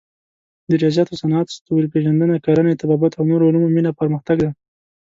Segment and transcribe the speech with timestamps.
[0.67, 4.49] د ریاضیاتو، صنعت، ستوري پېژندنې، کرنې، طبابت او نورو علومو مینه پرمختګ دی.